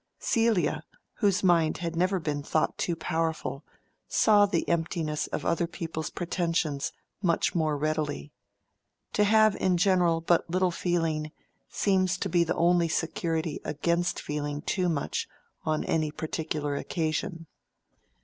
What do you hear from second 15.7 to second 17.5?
any particular occasion.